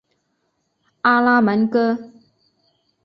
[1.03, 2.11] 阿拉门戈。